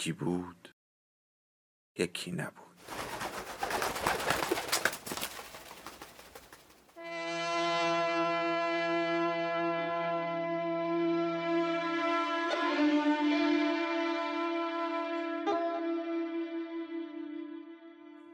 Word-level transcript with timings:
یکی 0.00 0.12
بود 0.12 0.74
یکی 1.98 2.32
نبود. 2.32 2.54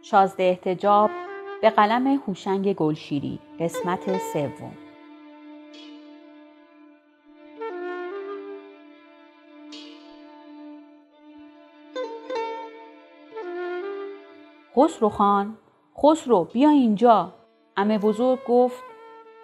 شازده 0.02 0.42
احتجاب 0.42 1.10
به 1.62 1.70
قلم 1.70 2.06
هوشنگ 2.06 2.72
گلشیری 2.72 3.38
قسمت 3.60 4.18
سوم. 4.32 4.85
خسرو 14.78 15.08
خان 15.08 15.56
خسرو 16.02 16.44
بیا 16.44 16.70
اینجا. 16.70 17.32
امه 17.76 17.98
بزرگ 17.98 18.38
گفت 18.48 18.82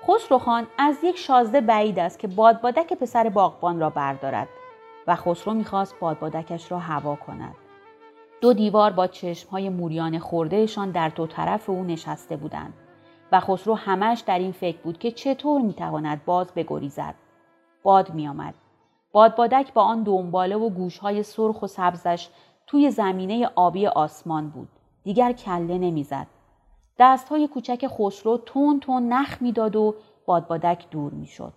خسرو 0.06 0.38
خان 0.38 0.66
از 0.78 0.98
یک 1.02 1.16
شازده 1.18 1.60
بعید 1.60 1.98
است 1.98 2.18
که 2.18 2.28
بادبادک 2.28 2.92
پسر 2.92 3.28
باغبان 3.28 3.80
را 3.80 3.90
بردارد 3.90 4.48
و 5.06 5.16
خسرو 5.16 5.54
می‌خواست 5.54 6.00
بادبادکش 6.00 6.72
را 6.72 6.78
هوا 6.78 7.16
کند. 7.16 7.54
دو 8.40 8.52
دیوار 8.52 8.90
با 8.90 9.06
چشمهای 9.06 9.68
موریان 9.68 10.18
خوردهشان 10.18 10.90
در 10.90 11.08
دو 11.08 11.26
طرف 11.26 11.70
او 11.70 11.84
نشسته 11.84 12.36
بودند 12.36 12.74
و 13.32 13.40
خسرو 13.40 13.74
همش 13.74 14.20
در 14.20 14.38
این 14.38 14.52
فکر 14.52 14.78
بود 14.78 14.98
که 14.98 15.10
چطور 15.10 15.60
می‌تواند 15.60 16.24
باز 16.24 16.52
بگریزد. 16.56 17.14
باد 17.82 18.14
میآمد. 18.14 18.54
بادبادک 19.12 19.72
با 19.72 19.82
آن 19.82 20.02
دنباله 20.02 20.56
و 20.56 20.70
گوشهای 20.70 21.22
سرخ 21.22 21.62
و 21.62 21.66
سبزش 21.66 22.28
توی 22.66 22.90
زمینه 22.90 23.50
آبی 23.54 23.86
آسمان 23.86 24.50
بود. 24.50 24.68
دیگر 25.04 25.32
کله 25.32 25.78
نمی‌زد. 25.78 26.26
های 27.30 27.48
کوچک 27.48 27.86
خسرو 27.86 28.38
تون 28.38 28.80
تون 28.80 29.08
نخ 29.08 29.42
می‌داد 29.42 29.76
و 29.76 29.94
بادبادک 30.26 30.90
دور 30.90 31.12
می‌شد. 31.12 31.52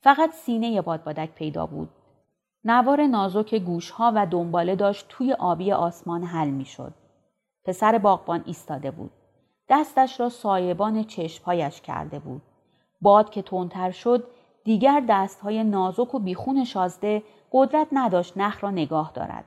فقط 0.00 0.32
سینه 0.32 0.82
بادبادک 0.82 1.34
پیدا 1.34 1.66
بود. 1.66 1.88
نوار 2.64 3.06
نازک 3.06 3.54
گوشها 3.54 4.12
و 4.14 4.26
دنباله 4.26 4.76
داشت 4.76 5.06
توی 5.08 5.32
آبی 5.32 5.72
آسمان 5.72 6.22
حل 6.22 6.50
می‌شد. 6.50 6.94
پسر 7.64 7.98
باغبان 7.98 8.42
ایستاده 8.46 8.90
بود. 8.90 9.10
دستش 9.68 10.20
را 10.20 10.28
سایبان 10.28 11.04
چشمهایش 11.04 11.80
کرده 11.80 12.18
بود. 12.18 12.42
باد 13.00 13.30
که 13.30 13.42
تندتر 13.42 13.90
شد 13.90 14.24
دیگر 14.64 15.04
دستهای 15.08 15.64
نازک 15.64 16.14
و 16.14 16.18
بیخون 16.18 16.64
شازده 16.64 17.22
قدرت 17.52 17.86
نداشت 17.92 18.38
نخ 18.38 18.64
را 18.64 18.70
نگاه 18.70 19.10
دارد. 19.14 19.44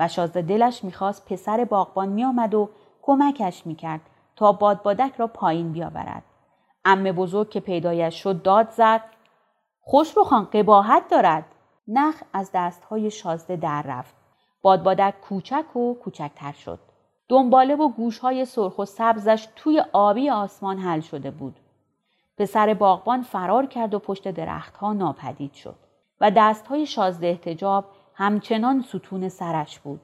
و 0.00 0.08
شازده 0.08 0.42
دلش 0.42 0.84
می‌خواست 0.84 1.32
پسر 1.32 1.64
باغبان 1.64 2.08
میآمد 2.08 2.54
و 2.54 2.68
کمکش 3.02 3.66
می‌کرد 3.66 4.00
تا 4.36 4.52
بادبادک 4.52 5.14
را 5.16 5.26
پایین 5.26 5.72
بیاورد. 5.72 6.22
امه 6.84 7.12
بزرگ 7.12 7.50
که 7.50 7.60
پیدایش 7.60 8.22
شد 8.22 8.42
داد 8.42 8.70
زد 8.70 9.02
خوش 9.80 10.18
خان 10.18 10.44
قباحت 10.44 11.08
دارد. 11.08 11.44
نخ 11.88 12.22
از 12.32 12.50
دستهای 12.54 13.10
شازده 13.10 13.56
در 13.56 13.82
رفت. 13.82 14.14
بادبادک 14.62 15.20
کوچک 15.20 15.76
و 15.76 15.94
کوچکتر 15.94 16.52
شد. 16.52 16.78
دنباله 17.28 17.76
و 17.76 17.88
گوشهای 17.88 18.44
سرخ 18.44 18.78
و 18.78 18.84
سبزش 18.84 19.48
توی 19.56 19.82
آبی 19.92 20.30
آسمان 20.30 20.78
حل 20.78 21.00
شده 21.00 21.30
بود. 21.30 21.60
پسر 22.38 22.74
باغبان 22.74 23.22
فرار 23.22 23.66
کرد 23.66 23.94
و 23.94 23.98
پشت 23.98 24.30
درختها 24.30 24.92
ناپدید 24.92 25.52
شد 25.52 25.76
و 26.20 26.30
دستهای 26.30 26.86
شازده 26.86 27.26
احتجاب 27.26 27.84
همچنان 28.20 28.82
ستون 28.82 29.28
سرش 29.28 29.78
بود. 29.78 30.00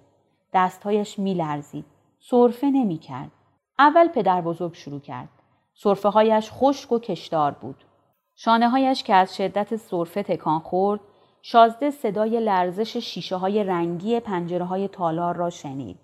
دستهایش 0.53 1.19
میلرزید. 1.19 1.85
صرفه 2.19 2.67
نمی 2.67 2.99
کرد. 2.99 3.31
اول 3.79 4.09
پدر 4.09 4.41
بزرگ 4.41 4.75
شروع 4.75 5.01
کرد. 5.01 5.29
صرفه 5.75 6.09
هایش 6.09 6.51
خشک 6.53 6.93
و 6.93 6.99
کشدار 6.99 7.53
بود. 7.53 7.85
شانه 8.35 8.69
هایش 8.69 9.03
که 9.03 9.15
از 9.15 9.37
شدت 9.37 9.77
صرفه 9.77 10.23
تکان 10.23 10.59
خورد، 10.59 11.01
شازده 11.43 11.91
صدای 11.91 12.41
لرزش 12.41 12.97
شیشه 12.97 13.37
های 13.37 13.65
رنگی 13.65 14.21
پنجره 14.21 14.65
های 14.65 14.89
تالار 14.89 15.37
را 15.37 15.51
شنید 15.51 15.99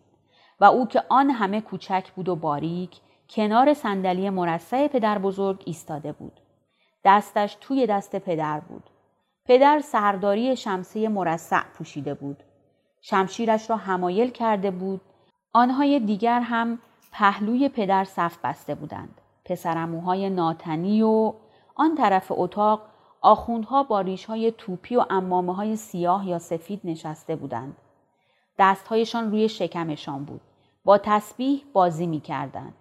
و 0.60 0.64
او 0.64 0.86
که 0.86 1.02
آن 1.08 1.30
همه 1.30 1.60
کوچک 1.60 2.10
بود 2.10 2.28
و 2.28 2.36
باریک 2.36 3.00
کنار 3.30 3.74
صندلی 3.74 4.30
مرصع 4.30 4.88
پدر 4.88 5.18
بزرگ 5.18 5.62
ایستاده 5.66 6.12
بود. 6.12 6.40
دستش 7.04 7.56
توی 7.60 7.86
دست 7.86 8.16
پدر 8.16 8.60
بود. 8.60 8.90
پدر 9.52 9.80
سرداری 9.80 10.56
شمسه 10.56 11.08
مرصع 11.08 11.62
پوشیده 11.74 12.14
بود. 12.14 12.42
شمشیرش 13.00 13.70
را 13.70 13.76
همایل 13.76 14.30
کرده 14.30 14.70
بود. 14.70 15.00
آنهای 15.52 16.00
دیگر 16.00 16.40
هم 16.40 16.78
پهلوی 17.12 17.68
پدر 17.68 18.04
صف 18.04 18.38
بسته 18.44 18.74
بودند. 18.74 19.20
پسرموهای 19.44 20.30
ناتنی 20.30 21.02
و 21.02 21.32
آن 21.74 21.94
طرف 21.94 22.32
اتاق 22.36 22.82
آخوندها 23.20 23.82
با 23.82 24.00
ریشهای 24.00 24.52
توپی 24.58 24.96
و 24.96 25.04
امامه 25.10 25.54
های 25.54 25.76
سیاه 25.76 26.28
یا 26.28 26.38
سفید 26.38 26.80
نشسته 26.84 27.36
بودند. 27.36 27.76
دستهایشان 28.58 29.30
روی 29.30 29.48
شکمشان 29.48 30.24
بود. 30.24 30.40
با 30.84 30.98
تسبیح 30.98 31.64
بازی 31.72 32.06
می 32.06 32.20
کردند. 32.20 32.74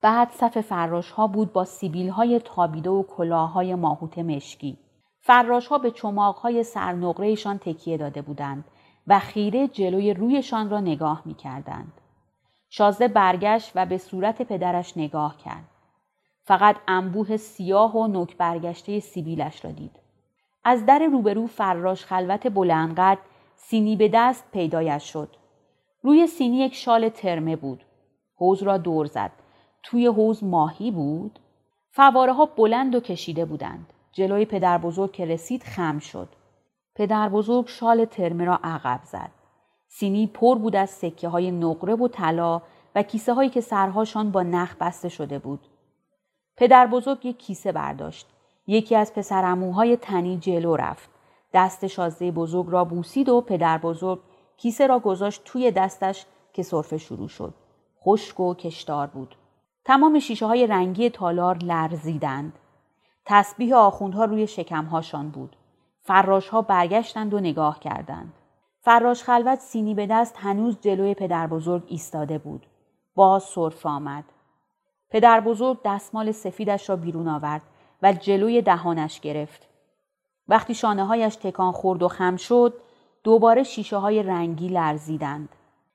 بعد 0.00 0.30
صف 0.30 0.60
فراش 0.60 1.10
ها 1.10 1.26
بود 1.26 1.52
با 1.52 1.64
سیبیل 1.64 2.08
های 2.08 2.40
تابیده 2.44 2.90
و 2.90 3.02
کلاه 3.02 3.52
های 3.52 3.74
ماهوت 3.74 4.18
مشکی. 4.18 4.78
فراش 5.20 5.66
ها 5.66 5.78
به 5.78 5.90
چماق 5.90 6.36
های 6.36 6.62
سرنقرهشان 6.62 7.58
تکیه 7.58 7.96
داده 7.96 8.22
بودند 8.22 8.64
و 9.06 9.18
خیره 9.18 9.68
جلوی 9.68 10.14
رویشان 10.14 10.70
را 10.70 10.80
نگاه 10.80 11.22
می 11.24 11.34
کردند. 11.34 11.92
شازده 12.68 13.08
برگشت 13.08 13.72
و 13.74 13.86
به 13.86 13.98
صورت 13.98 14.42
پدرش 14.42 14.96
نگاه 14.96 15.38
کرد. 15.38 15.64
فقط 16.42 16.76
انبوه 16.88 17.36
سیاه 17.36 17.96
و 17.96 18.06
نوک 18.06 18.36
برگشته 18.36 19.00
سیبیلش 19.00 19.64
را 19.64 19.70
دید. 19.70 19.96
از 20.64 20.86
در 20.86 20.98
روبرو 20.98 21.46
فراش 21.46 22.04
خلوت 22.04 22.54
بلندقد 22.54 23.18
سینی 23.56 23.96
به 23.96 24.10
دست 24.14 24.44
پیدایش 24.52 25.12
شد. 25.12 25.36
روی 26.02 26.26
سینی 26.26 26.58
یک 26.58 26.74
شال 26.74 27.08
ترمه 27.08 27.56
بود. 27.56 27.84
حوز 28.36 28.62
را 28.62 28.76
دور 28.78 29.06
زد. 29.06 29.32
توی 29.82 30.06
حوز 30.06 30.44
ماهی 30.44 30.90
بود. 30.90 31.38
فواره 31.90 32.32
ها 32.32 32.46
بلند 32.46 32.94
و 32.94 33.00
کشیده 33.00 33.44
بودند. 33.44 33.92
جلوی 34.12 34.44
پدر 34.44 34.78
بزرگ 34.78 35.12
که 35.12 35.26
رسید 35.26 35.62
خم 35.62 35.98
شد. 35.98 36.28
پدر 36.94 37.28
بزرگ 37.28 37.68
شال 37.68 38.04
ترمه 38.04 38.44
را 38.44 38.60
عقب 38.62 39.00
زد. 39.04 39.30
سینی 39.88 40.26
پر 40.26 40.58
بود 40.58 40.76
از 40.76 40.90
سکه 40.90 41.28
های 41.28 41.50
نقره 41.50 41.94
و 41.94 42.08
طلا 42.08 42.62
و 42.94 43.02
کیسه 43.02 43.34
هایی 43.34 43.50
که 43.50 43.60
سرهاشان 43.60 44.30
با 44.30 44.42
نخ 44.42 44.76
بسته 44.80 45.08
شده 45.08 45.38
بود. 45.38 45.60
پدر 46.56 46.86
بزرگ 46.86 47.26
یک 47.26 47.38
کیسه 47.38 47.72
برداشت. 47.72 48.26
یکی 48.66 48.96
از 48.96 49.14
پسرموهای 49.14 49.96
تنی 49.96 50.38
جلو 50.38 50.76
رفت. 50.76 51.10
دست 51.54 51.86
شازده 51.86 52.30
بزرگ 52.30 52.66
را 52.68 52.84
بوسید 52.84 53.28
و 53.28 53.40
پدر 53.40 53.78
بزرگ 53.78 54.20
کیسه 54.56 54.86
را 54.86 54.98
گذاشت 54.98 55.42
توی 55.44 55.70
دستش 55.70 56.26
که 56.52 56.62
صرفه 56.62 56.98
شروع 56.98 57.28
شد. 57.28 57.54
خشک 58.04 58.40
و 58.40 58.54
کشدار 58.54 59.06
بود. 59.06 59.34
تمام 59.84 60.18
شیشه 60.18 60.46
های 60.46 60.66
رنگی 60.66 61.10
تالار 61.10 61.58
لرزیدند. 61.58 62.58
تسبیح 63.24 63.76
آخوندها 63.76 64.24
روی 64.24 64.46
شکمهاشان 64.46 65.30
بود. 65.30 65.56
فراشها 66.02 66.62
برگشتند 66.62 67.34
و 67.34 67.40
نگاه 67.40 67.80
کردند. 67.80 68.32
فراش 68.80 69.22
خلوت 69.22 69.58
سینی 69.58 69.94
به 69.94 70.06
دست 70.06 70.36
هنوز 70.38 70.80
جلوی 70.80 71.14
پدر 71.14 71.46
بزرگ 71.46 71.82
ایستاده 71.86 72.38
بود. 72.38 72.66
باز 73.14 73.42
صرف 73.42 73.86
آمد. 73.86 74.24
پدر 75.10 75.40
بزرگ 75.40 75.78
دستمال 75.84 76.32
سفیدش 76.32 76.90
را 76.90 76.96
بیرون 76.96 77.28
آورد 77.28 77.62
و 78.02 78.12
جلوی 78.12 78.62
دهانش 78.62 79.20
گرفت. 79.20 79.68
وقتی 80.48 80.74
شانه 80.74 81.04
هایش 81.04 81.36
تکان 81.36 81.72
خورد 81.72 82.02
و 82.02 82.08
خم 82.08 82.36
شد، 82.36 82.74
دوباره 83.24 83.62
شیشه 83.62 83.96
های 83.96 84.22
رنگی 84.22 84.68
لرزیدند. 84.68 85.48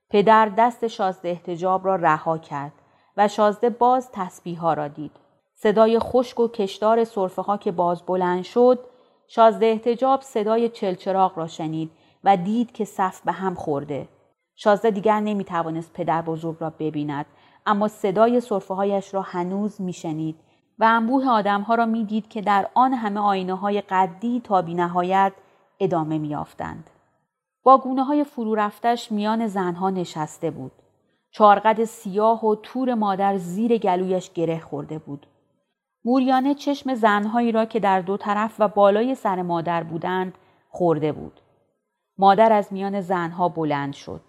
پدر 0.09 0.49
دست 0.57 0.87
شازده 0.87 1.29
احتجاب 1.29 1.85
را 1.85 1.95
رها 1.95 2.37
کرد 2.37 2.73
و 3.17 3.27
شازده 3.27 3.69
باز 3.69 4.09
تسبیح 4.11 4.59
ها 4.59 4.73
را 4.73 4.87
دید. 4.87 5.24
صدای 5.55 5.99
خشک 5.99 6.39
و 6.39 6.47
کشدار 6.47 7.03
صرفه 7.03 7.41
ها 7.41 7.57
که 7.57 7.71
باز 7.71 8.03
بلند 8.05 8.43
شد 8.43 8.79
شازده 9.27 9.65
احتجاب 9.65 10.21
صدای 10.21 10.69
چلچراغ 10.69 11.37
را 11.37 11.47
شنید 11.47 11.91
و 12.23 12.37
دید 12.37 12.71
که 12.71 12.85
صف 12.85 13.21
به 13.21 13.31
هم 13.31 13.55
خورده. 13.55 14.07
شازده 14.55 14.91
دیگر 14.91 15.19
نمی 15.19 15.43
توانست 15.43 15.93
پدر 15.93 16.21
بزرگ 16.21 16.57
را 16.59 16.69
ببیند 16.69 17.25
اما 17.65 17.87
صدای 17.87 18.41
صرفه 18.41 18.73
هایش 18.73 19.13
را 19.13 19.21
هنوز 19.21 19.81
می 19.81 19.93
شنید 19.93 20.35
و 20.79 20.83
انبوه 20.83 21.27
آدم 21.27 21.61
ها 21.61 21.75
را 21.75 21.85
می 21.85 22.03
دید 22.03 22.27
که 22.27 22.41
در 22.41 22.69
آن 22.73 22.93
همه 22.93 23.19
آینه 23.19 23.55
های 23.55 23.81
قدی 23.81 24.41
تا 24.43 24.61
بی 24.61 24.73
نهایت 24.73 25.33
ادامه 25.79 26.17
می 26.17 26.35
آفتند. 26.35 26.89
با 27.63 27.77
گونه 27.77 28.03
های 28.03 28.23
فرو 28.23 28.55
رفتش 28.55 29.11
میان 29.11 29.47
زنها 29.47 29.89
نشسته 29.89 30.51
بود. 30.51 30.71
چارقد 31.31 31.83
سیاه 31.83 32.45
و 32.45 32.55
تور 32.55 32.93
مادر 32.93 33.37
زیر 33.37 33.77
گلویش 33.77 34.33
گره 34.33 34.59
خورده 34.59 34.99
بود. 34.99 35.27
موریانه 36.05 36.53
چشم 36.53 36.93
زنهایی 36.93 37.51
را 37.51 37.65
که 37.65 37.79
در 37.79 38.01
دو 38.01 38.17
طرف 38.17 38.55
و 38.59 38.67
بالای 38.67 39.15
سر 39.15 39.41
مادر 39.41 39.83
بودند 39.83 40.37
خورده 40.69 41.11
بود. 41.11 41.41
مادر 42.17 42.53
از 42.53 42.73
میان 42.73 43.01
زنها 43.01 43.49
بلند 43.49 43.93
شد. 43.93 44.21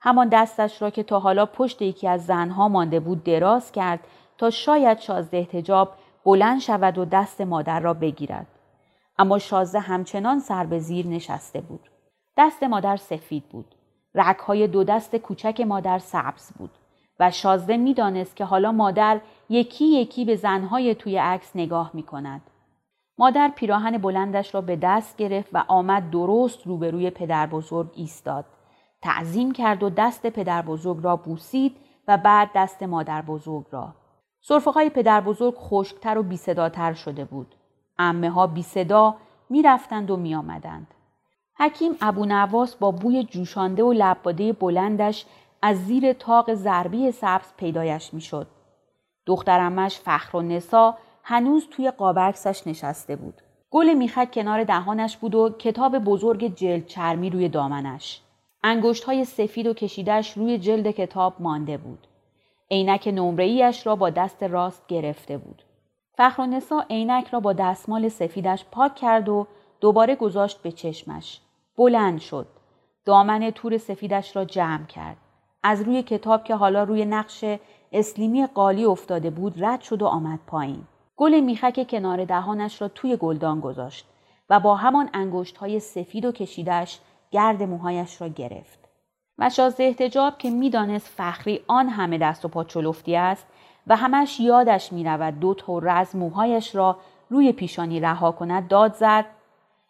همان 0.00 0.28
دستش 0.28 0.82
را 0.82 0.90
که 0.90 1.02
تا 1.02 1.18
حالا 1.18 1.46
پشت 1.46 1.82
یکی 1.82 2.08
از 2.08 2.26
زنها 2.26 2.68
مانده 2.68 3.00
بود 3.00 3.24
دراز 3.24 3.72
کرد 3.72 4.00
تا 4.38 4.50
شاید 4.50 4.98
شازده 4.98 5.36
احتجاب 5.36 5.94
بلند 6.24 6.60
شود 6.60 6.98
و 6.98 7.04
دست 7.04 7.40
مادر 7.40 7.80
را 7.80 7.94
بگیرد. 7.94 8.46
اما 9.18 9.38
شازده 9.38 9.80
همچنان 9.80 10.38
سر 10.38 10.66
به 10.66 10.78
زیر 10.78 11.06
نشسته 11.06 11.60
بود. 11.60 11.90
دست 12.38 12.62
مادر 12.62 12.96
سفید 12.96 13.44
بود. 13.48 13.74
رکهای 14.14 14.66
دو 14.66 14.84
دست 14.84 15.16
کوچک 15.16 15.60
مادر 15.60 15.98
سبز 15.98 16.52
بود 16.58 16.70
و 17.20 17.30
شازده 17.30 17.76
می‌دانست 17.76 18.36
که 18.36 18.44
حالا 18.44 18.72
مادر 18.72 19.20
یکی 19.48 19.84
یکی 19.84 20.24
به 20.24 20.36
زنهای 20.36 20.94
توی 20.94 21.16
عکس 21.16 21.50
نگاه 21.54 21.90
می 21.94 22.02
کند. 22.02 22.42
مادر 23.18 23.52
پیراهن 23.56 23.98
بلندش 23.98 24.54
را 24.54 24.60
به 24.60 24.76
دست 24.76 25.16
گرفت 25.16 25.50
و 25.52 25.64
آمد 25.68 26.10
درست 26.10 26.66
روبروی 26.66 27.10
پدر 27.10 27.46
بزرگ 27.46 27.90
ایستاد. 27.94 28.44
تعظیم 29.02 29.52
کرد 29.52 29.82
و 29.82 29.90
دست 29.90 30.26
پدر 30.26 30.62
بزرگ 30.62 31.04
را 31.04 31.16
بوسید 31.16 31.76
و 32.08 32.16
بعد 32.16 32.50
دست 32.54 32.82
مادر 32.82 33.22
بزرگ 33.22 33.64
را. 33.70 33.94
صرفه 34.40 34.70
های 34.70 34.90
پدر 34.90 35.20
بزرگ 35.20 35.54
خشکتر 35.56 36.18
و 36.18 36.22
بیصداتر 36.22 36.92
شده 36.92 37.24
بود. 37.24 37.54
امه 37.98 38.30
ها 38.30 38.46
بیصدا 38.46 39.14
می 39.50 39.62
رفتند 39.62 40.10
و 40.10 40.16
می 40.16 40.34
آمدند. 40.34 40.86
حکیم 41.58 41.92
ابو 42.00 42.26
نواس 42.26 42.76
با 42.76 42.90
بوی 42.90 43.24
جوشانده 43.24 43.82
و 43.82 43.92
لباده 43.92 44.52
بلندش 44.52 45.26
از 45.66 45.84
زیر 45.84 46.12
تاق 46.12 46.54
ضربی 46.54 47.12
سبز 47.12 47.52
پیدایش 47.56 48.14
می‌شد. 48.14 48.46
دخترمش 49.26 49.98
فخر 49.98 50.36
و 50.36 50.42
نسا 50.42 50.96
هنوز 51.22 51.68
توی 51.70 51.90
قابکسش 51.90 52.66
نشسته 52.66 53.16
بود. 53.16 53.34
گل 53.70 53.94
میخک 53.94 54.30
کنار 54.32 54.64
دهانش 54.64 55.16
بود 55.16 55.34
و 55.34 55.50
کتاب 55.58 55.98
بزرگ 55.98 56.54
جلد 56.54 56.86
چرمی 56.86 57.30
روی 57.30 57.48
دامنش. 57.48 58.20
انگشت 58.62 59.04
های 59.04 59.24
سفید 59.24 59.66
و 59.66 59.74
کشیدش 59.74 60.32
روی 60.32 60.58
جلد 60.58 60.90
کتاب 60.90 61.34
مانده 61.38 61.76
بود. 61.76 62.06
عینک 62.70 63.08
نمره 63.12 63.72
را 63.84 63.96
با 63.96 64.10
دست 64.10 64.42
راست 64.42 64.86
گرفته 64.86 65.38
بود. 65.38 65.62
فخر 66.16 66.42
و 66.42 66.46
نسا 66.46 66.84
عینک 66.90 67.28
را 67.28 67.40
با 67.40 67.52
دستمال 67.52 68.08
سفیدش 68.08 68.64
پاک 68.72 68.94
کرد 68.94 69.28
و 69.28 69.46
دوباره 69.80 70.14
گذاشت 70.16 70.62
به 70.62 70.72
چشمش. 70.72 71.40
بلند 71.76 72.20
شد. 72.20 72.46
دامن 73.04 73.50
تور 73.50 73.78
سفیدش 73.78 74.36
را 74.36 74.44
جمع 74.44 74.86
کرد. 74.86 75.16
از 75.66 75.82
روی 75.82 76.02
کتاب 76.02 76.44
که 76.44 76.54
حالا 76.54 76.84
روی 76.84 77.04
نقش 77.04 77.44
اسلیمی 77.92 78.46
قالی 78.46 78.84
افتاده 78.84 79.30
بود 79.30 79.64
رد 79.64 79.80
شد 79.80 80.02
و 80.02 80.06
آمد 80.06 80.38
پایین. 80.46 80.82
گل 81.16 81.40
میخک 81.40 81.90
کنار 81.90 82.24
دهانش 82.24 82.82
را 82.82 82.88
توی 82.88 83.16
گلدان 83.16 83.60
گذاشت 83.60 84.06
و 84.50 84.60
با 84.60 84.76
همان 84.76 85.10
انگشت 85.14 85.56
های 85.56 85.80
سفید 85.80 86.24
و 86.24 86.32
کشیدش 86.32 87.00
گرد 87.30 87.62
موهایش 87.62 88.20
را 88.20 88.28
گرفت. 88.28 88.78
و 89.38 89.50
شازده 89.50 89.84
احتجاب 89.84 90.38
که 90.38 90.50
می‌دانست 90.50 91.08
فخری 91.08 91.60
آن 91.66 91.88
همه 91.88 92.18
دست 92.18 92.44
و 92.44 92.48
پا 92.48 92.64
چلفتی 92.64 93.16
است 93.16 93.46
و 93.86 93.96
همش 93.96 94.40
یادش 94.40 94.92
می 94.92 95.04
رود 95.04 95.40
دو 95.40 95.54
طور 95.54 95.88
از 95.88 96.16
موهایش 96.16 96.74
را 96.74 96.96
روی 97.30 97.52
پیشانی 97.52 98.00
رها 98.00 98.32
کند 98.32 98.68
داد 98.68 98.94
زد 98.94 99.24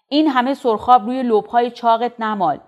این 0.09 0.29
همه 0.29 0.55
سرخاب 0.55 1.07
روی 1.07 1.23
لبهای 1.23 1.71
چاقت 1.71 2.21
نمال 2.21 2.61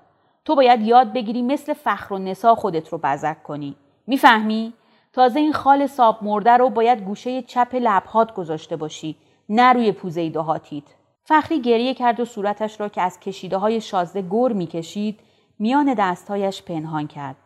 تو 0.46 0.54
باید 0.54 0.82
یاد 0.82 1.12
بگیری 1.12 1.42
مثل 1.42 1.72
فخر 1.72 2.14
و 2.14 2.18
نسا 2.18 2.54
خودت 2.54 2.88
رو 2.88 2.98
بزک 3.02 3.42
کنی. 3.42 3.76
می‌فهمی؟ 4.06 4.72
تازه 5.12 5.40
این 5.40 5.52
خال 5.52 5.86
ساب 5.86 6.18
مرده 6.22 6.50
رو 6.50 6.70
باید 6.70 7.04
گوشه 7.04 7.42
چپ 7.42 7.74
لبهات 7.74 8.34
گذاشته 8.34 8.76
باشی 8.76 9.16
نه 9.48 9.72
روی 9.72 9.92
پوزه 9.92 10.30
دهاتیت. 10.30 10.84
فخری 11.24 11.60
گریه 11.60 11.94
کرد 11.94 12.20
و 12.20 12.24
صورتش 12.24 12.80
را 12.80 12.88
که 12.88 13.02
از 13.02 13.20
کشیده 13.20 13.56
های 13.56 13.80
شازده 13.80 14.22
گر 14.22 14.52
می‌کشید 14.52 15.20
میان 15.58 15.94
دستهایش 15.94 16.62
پنهان 16.62 17.06
کرد. 17.06 17.36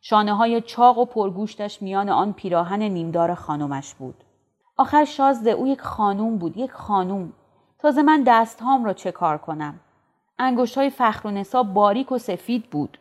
شانه 0.00 0.34
های 0.34 0.60
چاق 0.60 0.98
و 0.98 1.04
پرگوشتش 1.04 1.82
میان 1.82 2.08
آن 2.08 2.32
پیراهن 2.32 2.82
نیمدار 2.82 3.34
خانمش 3.34 3.94
بود. 3.94 4.24
آخر 4.76 5.04
شازده 5.04 5.50
او 5.50 5.66
یک 5.66 5.80
خانوم 5.80 6.38
بود 6.38 6.56
یک 6.56 6.70
خانوم. 6.72 7.32
تازه 7.78 8.02
من 8.02 8.22
دستهام 8.26 8.84
را 8.84 8.92
چه 8.92 9.12
کار 9.12 9.38
کنم؟ 9.38 9.80
انگشت 10.42 10.78
های 10.78 10.90
فخر 10.90 11.26
و 11.28 11.30
نسا 11.30 11.62
باریک 11.62 12.12
و 12.12 12.18
سفید 12.18 12.70
بود. 12.70 12.98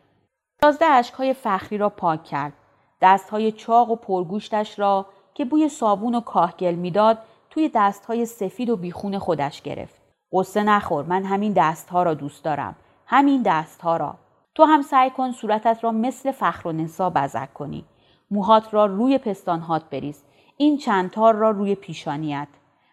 شازده 0.62 1.02
های 1.18 1.34
فخری 1.34 1.78
را 1.78 1.90
پاک 1.90 2.24
کرد. 2.24 2.54
دست 3.02 3.30
های 3.30 3.52
چاق 3.52 3.92
و 3.92 3.96
پرگوشتش 3.96 4.80
را 4.80 5.06
که 5.34 5.46
بوی 5.46 5.70
صابون 5.70 6.16
و 6.16 6.22
کاهگل 6.22 6.76
می‌داد 6.76 7.18
توی 7.50 7.72
دست 7.76 8.06
های 8.06 8.26
سفید 8.26 8.70
و 8.70 8.76
بیخون 8.76 9.20
خودش 9.20 9.62
گرفت. 9.62 10.02
قصه 10.34 10.64
نخور 10.64 11.06
من 11.06 11.24
همین 11.24 11.54
دستها 11.54 12.04
را 12.04 12.14
دوست 12.14 12.44
دارم. 12.44 12.76
همین 13.06 13.42
دستها 13.42 13.98
را. 13.98 14.16
تو 14.56 14.64
هم 14.64 14.82
سعی 14.82 15.10
کن 15.10 15.32
صورتت 15.32 15.84
را 15.84 15.92
مثل 15.92 16.32
فخر 16.32 16.68
و 16.68 16.72
نسا 16.72 17.10
بزک 17.10 17.54
کنی. 17.54 17.86
موهات 18.32 18.74
را 18.74 18.86
روی 18.86 19.18
پستانهات 19.18 19.90
بریز. 19.90 20.24
این 20.58 20.78
چندتار 20.78 21.34
را 21.34 21.52
روی 21.52 21.76
پیشانیت. 21.76 22.48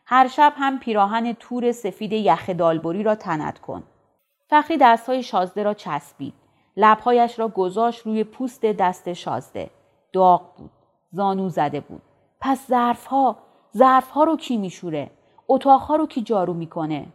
هر 0.06 0.28
شب 0.28 0.52
هم 0.56 0.78
پیراهن 0.78 1.32
تور 1.32 1.72
سفید 1.72 2.12
یخ 2.12 2.50
دالبری 2.50 3.02
را 3.02 3.14
تند 3.14 3.58
کن. 3.58 3.82
فخری 4.50 4.76
دستهای 4.80 5.22
شازده 5.22 5.62
را 5.62 5.74
چسبید. 5.74 6.34
لبهایش 6.76 7.38
را 7.38 7.48
گذاشت 7.48 8.06
روی 8.06 8.24
پوست 8.24 8.60
دست 8.64 9.12
شازده. 9.12 9.70
داغ 10.12 10.42
بود. 10.56 10.70
زانو 11.10 11.48
زده 11.48 11.80
بود. 11.80 12.02
پس 12.40 12.66
ظرفها 12.68 13.36
ظرفها 13.76 14.24
رو 14.24 14.36
کی 14.36 14.56
میشوره؟ 14.56 15.10
اتاقها 15.48 15.96
رو 15.96 16.06
کی 16.06 16.22
جارو 16.22 16.54
می‌کنه؟ 16.54 17.06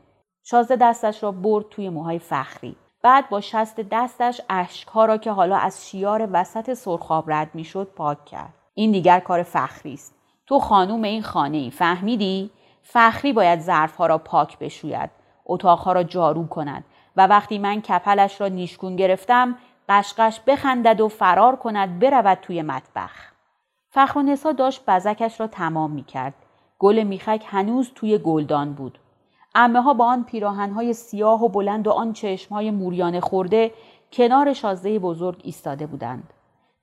شازده 0.44 0.75
دستش 0.75 1.24
را 1.24 1.32
برد 1.32 1.70
توی 1.70 1.90
موهای 1.90 2.20
فخری. 2.20 2.75
بعد 3.04 3.30
با 3.30 3.42
شست 3.42 3.80
دستش 3.80 4.42
اشکها 4.50 5.06
را 5.06 5.18
که 5.18 5.32
حالا 5.32 5.58
از 5.58 5.90
شیار 5.90 6.30
وسط 6.32 6.74
سرخاب 6.74 7.32
رد 7.32 7.50
می‌شد 7.54 7.88
پاک 7.96 8.25
کرد. 8.25 8.54
این 8.74 8.92
دیگر 8.92 9.20
کار 9.20 9.44
فخری 9.44 9.94
است. 9.94 10.16
تو 10.48 10.60
خانوم 10.60 11.04
این 11.04 11.22
خانه 11.22 11.58
ای 11.58 11.72
فهمیدی؟ 11.72 12.52
فخری 12.82 13.34
باید 13.34 13.60
ظرفها 13.60 14.06
را 14.06 14.18
پاک 14.18 14.60
بشوید 14.60 15.10
اتاقها 15.46 15.92
را 15.92 16.04
جارو 16.04 16.48
کند 16.48 16.84
و 17.17 17.27
وقتی 17.27 17.58
من 17.58 17.82
کپلش 17.82 18.41
را 18.41 18.48
نیشگون 18.48 18.96
گرفتم 18.96 19.58
قشقش 19.89 20.39
بخندد 20.48 21.01
و 21.01 21.08
فرار 21.08 21.55
کند 21.55 22.00
برود 22.00 22.38
توی 22.41 22.62
مطبخ 22.62 23.34
فخر 23.89 24.20
و 24.20 24.22
نسا 24.22 24.51
داشت 24.51 24.84
بزکش 24.88 25.39
را 25.39 25.48
تمام 25.48 25.91
می 25.91 26.03
کرد. 26.03 26.34
گل 26.79 27.03
میخک 27.03 27.43
هنوز 27.48 27.91
توی 27.96 28.17
گلدان 28.17 28.74
بود. 28.74 29.00
امه 29.55 29.82
ها 29.82 29.93
با 29.93 30.05
آن 30.05 30.24
پیراهنهای 30.24 30.93
سیاه 30.93 31.43
و 31.43 31.50
بلند 31.50 31.88
و 31.88 31.91
آن 31.91 32.13
چشمهای 32.13 32.72
موریانه 32.72 33.20
خورده 33.20 33.72
کنار 34.13 34.53
شازده 34.53 35.00
بزرگ 35.00 35.41
ایستاده 35.43 35.86
بودند. 35.88 36.34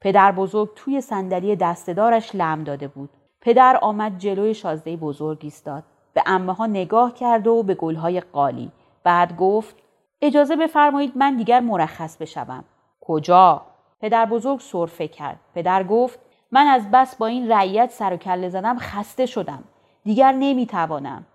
پدر 0.01 0.33
بزرگ 0.33 0.69
توی 0.77 1.01
صندلی 1.01 1.57
دستدارش 1.57 2.35
لم 2.35 2.65
داده 2.65 2.89
بود. 2.89 3.11
پدر 3.41 3.79
آمد 3.83 4.19
جلوی 4.19 4.55
شازده 4.55 4.97
بزرگ 4.97 5.39
ایستاد. 5.43 5.83
به 6.15 6.23
امه 6.27 6.53
ها 6.55 6.67
نگاه 6.67 7.15
کرد 7.15 7.47
و 7.47 7.63
به 7.63 7.75
گلهای 7.75 8.21
قالی. 8.21 8.73
بعد 9.05 9.37
گفت 9.37 9.77
اجازه 10.23 10.57
بفرمایید 10.57 11.13
من 11.17 11.37
دیگر 11.37 11.61
مرخص 11.61 12.17
بشوم. 12.17 12.65
کجا؟ 13.01 13.63
پدر 14.01 14.27
بزرگ 14.27 14.61
صرفه 14.61 15.09
کرد. 15.09 15.41
پدر 15.55 15.85
گفت 15.85 16.19
من 16.51 16.67
از 16.67 16.91
بس 16.91 17.17
با 17.17 17.27
این 17.27 17.53
رعیت 17.53 17.91
سر 17.91 18.13
و 18.13 18.17
کله 18.17 18.49
زدم 18.49 18.79
خسته 18.79 19.27
شدم. 19.27 19.65
دیگر 20.05 20.33
نمی‌توانم. 20.33 21.27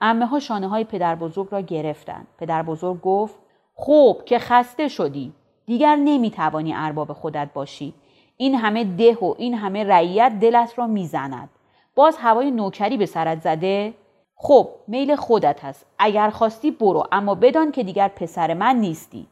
امه 0.00 0.26
ها 0.26 0.38
شانه 0.38 0.68
های 0.68 0.84
پدر 0.84 1.14
بزرگ 1.14 1.48
را 1.50 1.60
گرفتند. 1.60 2.26
پدر 2.38 2.62
بزرگ 2.62 3.00
گفت 3.00 3.34
خوب 3.74 4.24
که 4.24 4.38
خسته 4.38 4.88
شدی. 4.88 5.32
دیگر 5.66 5.96
نمی‌توانی 5.96 6.74
ارباب 6.74 7.12
خودت 7.12 7.48
باشی. 7.54 7.94
این 8.36 8.54
همه 8.54 8.84
ده 8.84 9.14
و 9.14 9.34
این 9.38 9.54
همه 9.54 9.84
رعیت 9.84 10.32
دلت 10.40 10.78
را 10.78 10.86
می‌زند. 10.86 11.48
باز 11.94 12.16
هوای 12.16 12.50
نوکری 12.50 12.96
به 12.96 13.06
سرت 13.06 13.40
زده؟ 13.40 13.94
خب 14.38 14.68
میل 14.86 15.16
خودت 15.16 15.64
هست. 15.64 15.86
اگر 15.98 16.30
خواستی 16.30 16.70
برو 16.70 17.04
اما 17.12 17.34
بدان 17.34 17.72
که 17.72 17.82
دیگر 17.82 18.08
پسر 18.08 18.54
من 18.54 18.76
نیستی. 18.76 19.26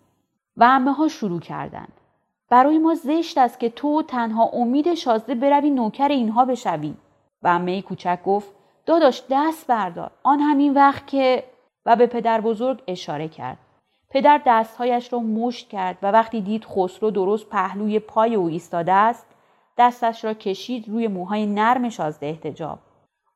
و 0.56 0.64
امه 0.64 0.92
ها 0.92 1.08
شروع 1.08 1.40
کردند. 1.40 1.92
برای 2.50 2.78
ما 2.78 2.94
زشت 2.94 3.38
است 3.38 3.60
که 3.60 3.70
تو 3.70 4.02
تنها 4.02 4.44
امید 4.44 4.94
شازده 4.94 5.34
بروی 5.34 5.70
نوکر 5.70 6.08
اینها 6.08 6.44
بشوی. 6.44 6.94
و 7.42 7.48
امه 7.48 7.82
کوچک 7.82 8.18
گفت 8.24 8.54
داداش 8.86 9.22
دست 9.30 9.66
بردار. 9.66 10.10
آن 10.22 10.40
همین 10.40 10.74
وقت 10.74 11.06
که 11.06 11.44
و 11.86 11.96
به 11.96 12.06
پدر 12.06 12.40
بزرگ 12.40 12.82
اشاره 12.86 13.28
کرد. 13.28 13.58
پدر 14.10 14.40
دستهایش 14.46 15.12
را 15.12 15.18
مشت 15.18 15.68
کرد 15.68 15.98
و 16.02 16.10
وقتی 16.10 16.40
دید 16.40 16.64
خسرو 16.64 17.10
درست 17.10 17.48
پهلوی 17.48 17.98
پای 17.98 18.34
او 18.34 18.46
ایستاده 18.46 18.92
است 18.92 19.26
دستش 19.78 20.24
را 20.24 20.34
کشید 20.34 20.88
روی 20.88 21.08
موهای 21.08 21.46
نرم 21.46 21.88
شازده 21.88 22.26
احتجاب. 22.26 22.78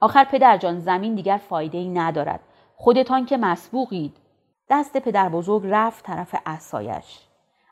آخر 0.00 0.24
پدر 0.24 0.56
جان 0.56 0.78
زمین 0.78 1.14
دیگر 1.14 1.36
فایده 1.36 1.78
ای 1.78 1.88
ندارد. 1.88 2.40
خودتان 2.76 3.26
که 3.26 3.36
مسبوقید. 3.36 4.16
دست 4.70 4.96
پدر 4.96 5.28
بزرگ 5.28 5.62
رفت 5.64 6.04
طرف 6.04 6.34
اسایش. 6.46 7.20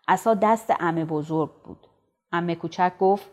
اسا 0.08 0.34
دست 0.34 0.72
امه 0.80 1.04
بزرگ 1.04 1.50
بود. 1.64 1.86
امه 2.32 2.54
کوچک 2.54 2.92
گفت 3.00 3.30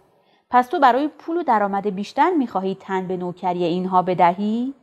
پس 0.49 0.67
تو 0.67 0.79
برای 0.79 1.07
پول 1.07 1.37
و 1.37 1.43
درآمد 1.43 1.87
بیشتر 1.87 2.29
می‌خواهی 2.29 2.75
تن 2.75 3.07
به 3.07 3.17
نوکری 3.17 3.63
اینها 3.63 4.01
بدهی؟ 4.01 4.73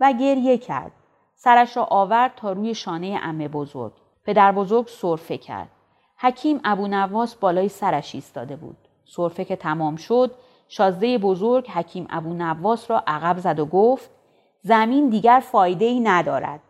و 0.00 0.12
گریه 0.12 0.58
کرد. 0.58 0.92
سرش 1.34 1.76
را 1.76 1.84
آورد 1.84 2.34
تا 2.36 2.52
روی 2.52 2.74
شانه 2.74 3.18
امه 3.22 3.48
بزرگ. 3.48 3.92
پدر 4.24 4.52
بزرگ 4.52 4.88
صرفه 4.88 5.38
کرد. 5.38 5.68
حکیم 6.16 6.60
ابو 6.64 6.88
نواس 6.88 7.34
بالای 7.34 7.68
سرش 7.68 8.14
ایستاده 8.14 8.56
بود. 8.56 8.76
صرفه 9.04 9.44
که 9.44 9.56
تمام 9.56 9.96
شد 9.96 10.34
شازده 10.76 11.18
بزرگ 11.18 11.68
حکیم 11.68 12.06
ابو 12.10 12.32
نواس 12.32 12.90
را 12.90 13.02
عقب 13.06 13.38
زد 13.38 13.58
و 13.58 13.66
گفت 13.66 14.10
زمین 14.62 15.08
دیگر 15.08 15.42
فایده 15.52 15.84
ای 15.84 16.00
ندارد. 16.00 16.60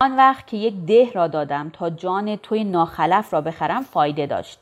آن 0.00 0.16
وقت 0.16 0.46
که 0.46 0.56
یک 0.56 0.74
ده 0.86 1.12
را 1.12 1.26
دادم 1.26 1.70
تا 1.70 1.90
جان 1.90 2.36
توی 2.36 2.64
ناخلف 2.64 3.34
را 3.34 3.40
بخرم 3.40 3.82
فایده 3.82 4.26
داشت. 4.26 4.58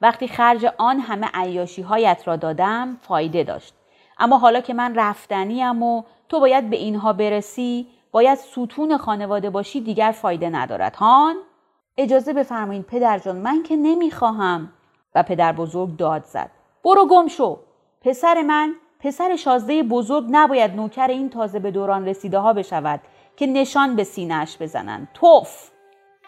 وقتی 0.00 0.28
خرج 0.28 0.66
آن 0.78 1.00
همه 1.00 1.28
عیاشی 1.34 1.82
هایت 1.82 2.22
را 2.26 2.36
دادم 2.36 2.96
فایده 3.00 3.44
داشت. 3.44 3.74
اما 4.18 4.38
حالا 4.38 4.60
که 4.60 4.74
من 4.74 4.94
رفتنیم 4.94 5.82
و 5.82 6.02
تو 6.28 6.40
باید 6.40 6.70
به 6.70 6.76
اینها 6.76 7.12
برسی 7.12 7.86
باید 8.10 8.38
ستون 8.38 8.96
خانواده 8.96 9.50
باشی 9.50 9.80
دیگر 9.80 10.12
فایده 10.12 10.50
ندارد 10.50 10.96
هان 10.96 11.36
اجازه 11.96 12.32
بفرمایید 12.32 12.86
پدر 12.86 13.18
جان 13.18 13.36
من 13.36 13.62
که 13.62 13.76
نمی‌خواهم 13.76 14.72
و 15.14 15.22
پدر 15.22 15.52
بزرگ 15.52 15.96
داد 15.96 16.24
زد 16.24 16.50
برو 16.84 17.06
گم 17.06 17.28
شو 17.28 17.58
پسر 18.04 18.42
من 18.42 18.74
پسر 19.00 19.36
شازده 19.36 19.82
بزرگ 19.82 20.24
نباید 20.30 20.74
نوکر 20.76 21.08
این 21.08 21.30
تازه 21.30 21.58
به 21.58 21.70
دوران 21.70 22.08
رسیده 22.08 22.38
ها 22.38 22.52
بشود 22.52 23.00
که 23.36 23.46
نشان 23.46 23.96
به 23.96 24.04
سینهش 24.04 24.56
بزنند. 24.60 25.08
توف! 25.14 25.70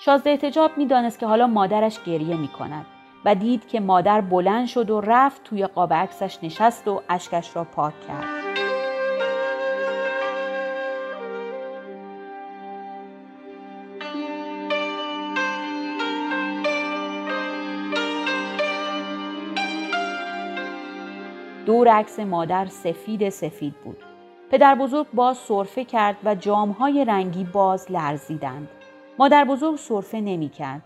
شازده 0.00 0.30
احتجاب 0.30 0.70
می‌دانست 0.76 1.18
که 1.18 1.26
حالا 1.26 1.46
مادرش 1.46 2.02
گریه 2.04 2.36
می 2.36 2.48
کند 2.48 2.86
و 3.24 3.34
دید 3.34 3.68
که 3.68 3.80
مادر 3.80 4.20
بلند 4.20 4.66
شد 4.66 4.90
و 4.90 5.00
رفت 5.00 5.44
توی 5.44 5.66
قاب 5.66 5.92
عکسش 5.92 6.38
نشست 6.42 6.88
و 6.88 7.02
اشکش 7.08 7.56
را 7.56 7.64
پاک 7.64 7.94
کرد. 8.08 8.43
دور 21.84 21.92
عکس 21.92 22.20
مادر 22.20 22.66
سفید 22.66 23.28
سفید 23.28 23.74
بود. 23.84 23.96
پدر 24.50 24.74
بزرگ 24.74 25.06
باز 25.14 25.36
صرفه 25.36 25.84
کرد 25.84 26.16
و 26.24 26.34
جامهای 26.34 27.04
رنگی 27.04 27.44
باز 27.44 27.92
لرزیدند. 27.92 28.68
مادر 29.18 29.44
بزرگ 29.44 29.76
صرفه 29.76 30.20
نمی 30.20 30.48
کرد. 30.48 30.82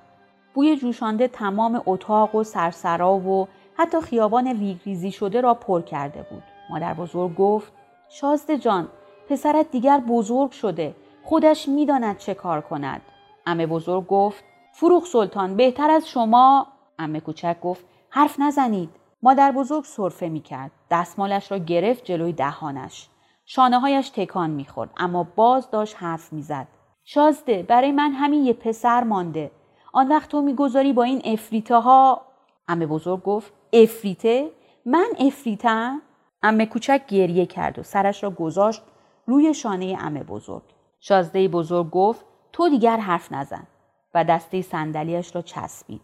بوی 0.55 0.77
جوشانده 0.77 1.29
تمام 1.29 1.83
اتاق 1.87 2.35
و 2.35 2.45
سرسرا 2.45 3.17
و 3.17 3.49
حتی 3.75 4.01
خیابان 4.01 4.47
ریگریزی 4.47 5.11
شده 5.11 5.41
را 5.41 5.55
پر 5.55 5.83
کرده 5.83 6.27
بود. 6.31 6.43
مادر 6.71 6.95
بزرگ 6.95 7.37
گفت 7.37 7.73
شازده 8.09 8.59
جان 8.59 8.89
پسرت 9.29 9.71
دیگر 9.71 10.01
بزرگ 10.09 10.51
شده. 10.51 10.95
خودش 11.25 11.69
می‌داند 11.69 12.19
چه 12.19 12.35
کار 12.35 12.61
کند. 12.61 13.03
امه 13.47 13.67
بزرگ 13.67 14.07
گفت 14.07 14.45
فروخ 14.73 15.07
سلطان 15.07 15.57
بهتر 15.57 15.91
از 15.91 16.09
شما 16.09 16.67
امه 16.99 17.21
کوچک 17.21 17.61
گفت 17.61 17.85
حرف 18.11 18.41
نزنید. 18.41 18.98
مادر 19.23 19.53
بزرگ 19.53 19.85
صرفه 19.85 20.29
می 20.29 20.41
کرد. 20.41 20.71
دستمالش 20.91 21.53
را 21.53 21.59
گرفت 21.59 22.05
جلوی 22.05 22.33
دهانش. 22.33 23.09
شانه 23.45 23.81
هایش 23.81 24.09
تکان 24.09 24.51
می 24.51 24.65
خورد. 24.65 24.91
اما 24.97 25.25
باز 25.37 25.71
داشت 25.71 25.97
حرف 25.99 26.33
می 26.33 26.43
زد. 26.43 26.69
شازده 27.05 27.63
برای 27.63 27.93
من 27.93 28.13
همین 28.13 28.45
یه 28.45 28.53
پسر 28.53 29.05
مانده. 29.05 29.51
آن 29.93 30.09
وقت 30.09 30.29
تو 30.31 30.43
می‌گذاری 30.43 30.93
با 30.93 31.03
این 31.03 31.23
افریته 31.25 31.77
ها 31.77 32.23
امه 32.69 32.87
بزرگ 32.87 33.23
گفت 33.23 33.53
افریته؟ 33.73 34.51
من 34.87 35.07
افریتم؟ 35.19 36.03
امه 36.43 36.67
کوچک 36.67 37.03
گریه 37.09 37.47
کرد 37.47 37.79
و 37.79 37.83
سرش 37.83 38.23
را 38.23 38.31
گذاشت 38.31 38.83
روی 39.27 39.55
شانه 39.55 39.97
امه 40.01 40.23
بزرگ. 40.23 40.63
شازده 41.01 41.49
بزرگ 41.49 41.91
گفت 41.91 42.25
تو 42.53 42.69
دیگر 42.69 42.97
حرف 42.97 43.33
نزن 43.33 43.67
و 44.15 44.25
دسته 44.25 44.63
صندلیاش 44.63 45.37
را 45.37 45.43
چسبید. 45.43 46.01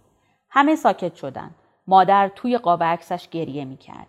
همه 0.51 0.77
ساکت 0.77 1.15
شدند. 1.15 1.55
مادر 1.87 2.29
توی 2.29 2.59
قاب 2.59 2.83
عکسش 2.83 3.29
گریه 3.29 3.65
می‌کرد. 3.65 4.07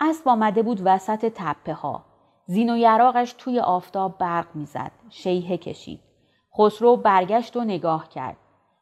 اسب 0.00 0.28
آمده 0.28 0.62
بود 0.62 0.80
وسط 0.84 1.32
تپه 1.34 1.74
ها. 1.74 2.04
زین 2.46 2.70
و 2.70 2.76
یراقش 2.76 3.32
توی 3.38 3.60
آفتاب 3.60 4.18
برق 4.18 4.46
می‌زد. 4.54 4.92
شیهه 5.10 5.56
کشید. 5.56 6.00
خسرو 6.58 6.96
برگشت 6.96 7.56
و 7.56 7.64
نگاه 7.64 8.08
کرد. 8.08 8.36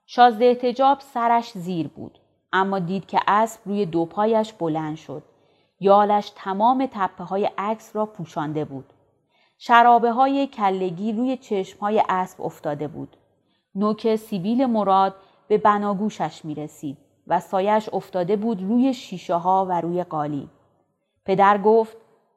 شازده 0.06 0.44
احتجاب 0.44 1.00
سرش 1.00 1.50
زیر 1.50 1.88
بود. 1.88 2.18
اما 2.52 2.78
دید 2.78 3.06
که 3.06 3.20
اسب 3.26 3.60
روی 3.64 3.86
دو 3.86 4.04
پایش 4.04 4.52
بلند 4.52 4.96
شد. 4.96 5.22
یالش 5.80 6.32
تمام 6.36 6.88
تپه 6.92 7.24
های 7.24 7.50
عکس 7.58 7.96
را 7.96 8.06
پوشانده 8.06 8.64
بود. 8.64 8.92
شرابه 9.58 10.12
های 10.12 10.46
کلگی 10.46 11.12
روی 11.12 11.36
چشم 11.36 11.80
های 11.80 12.02
اسب 12.08 12.42
افتاده 12.42 12.88
بود. 12.88 13.16
نوک 13.74 14.16
سیبیل 14.16 14.66
مراد 14.66 15.14
به 15.48 15.58
بناگوشش 15.58 16.44
می 16.44 16.54
رسید. 16.54 16.98
و 17.30 17.40
سایش 17.40 17.88
افتاده 17.92 18.36
بود 18.36 18.62
روی 18.62 18.94
شیشه 18.94 19.34
ها 19.34 19.66
و 19.68 19.80
روی 19.80 20.04
قالی. 20.04 20.48
پدر 21.24 21.58
گفت 21.58 21.96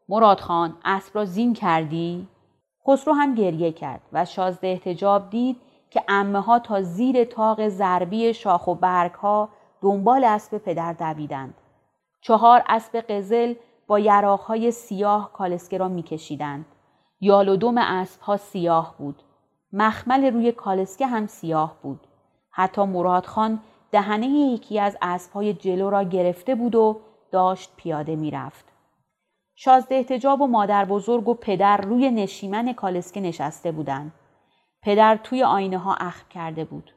مراد 0.10 0.40
خان 0.40 0.78
اسب 0.86 1.16
را 1.16 1.26
زین 1.26 1.54
کردی؟ 1.54 2.28
خسرو 2.88 3.14
هم 3.14 3.36
گریه 3.36 3.72
کرد 3.72 4.02
و 4.14 4.26
شازده 4.26 4.68
احتجاب 4.68 5.30
دید 5.30 5.58
که 5.90 6.04
امه 6.08 6.40
ها 6.40 6.60
تا 6.60 6.82
زیر 6.82 7.24
تاق 7.24 7.68
ضربی 7.68 8.34
شاخ 8.34 8.68
و 8.68 8.76
برگ 8.76 9.12
ها 9.12 9.50
دنبال 9.82 10.24
اسب 10.24 10.58
پدر 10.58 10.94
دویدند. 10.94 11.54
چهار 12.22 12.64
اسب 12.70 12.98
قزل 12.98 13.54
با 13.88 14.38
های 14.48 14.72
سیاه 14.72 15.32
کالسکه 15.34 15.78
را 15.78 15.88
میکشیدند. 15.88 16.66
یال 17.22 17.50
و 17.50 17.56
دم 17.56 17.78
اسب 17.78 18.22
ها 18.22 18.38
سیاه 18.38 18.96
بود. 18.98 19.24
مخمل 19.74 20.34
روی 20.34 20.52
کالسکه 20.52 21.08
هم 21.08 21.28
سیاه 21.28 21.76
بود. 21.82 22.00
حتی 22.52 22.84
مراد 22.86 23.26
خان 23.26 23.60
دهنه 23.94 24.28
یکی 24.28 24.80
از 24.80 24.98
اسبهای 25.02 25.54
جلو 25.54 25.90
را 25.90 26.04
گرفته 26.04 26.56
بود 26.56 26.76
و 26.76 27.00
داشت 27.32 27.72
پیاده 27.78 28.16
می‌رفت. 28.16 28.66
شازده 29.56 29.96
احتجاب 29.96 30.42
و 30.42 30.48
مادر 30.48 30.86
بزرگ 30.86 31.28
و 31.28 31.34
پدر 31.34 31.78
روی 31.78 32.12
نشیمن 32.12 32.74
کالسکه 32.74 33.22
نشسته 33.22 33.72
بودند. 33.72 34.12
پدر 34.82 35.20
توی 35.24 35.44
آینه 35.44 35.78
ها 35.78 35.96
اخم 35.96 36.26
کرده 36.30 36.66
بود. 36.66 36.94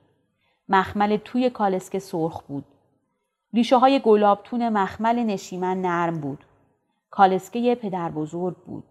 مخمل 0.69 1.17
توی 1.17 1.51
کالسکه 1.51 1.99
سرخ 1.99 2.43
بود. 2.43 2.65
ریشه 3.55 3.77
های 3.77 4.01
گلابتون 4.01 4.69
مخمل 4.69 5.19
نشیمن 5.19 5.83
نرم 5.83 6.21
بود. 6.21 6.45
کالسکه 7.11 7.75
پدر 7.75 8.11
بزرگ 8.11 8.57
بود. 8.57 8.85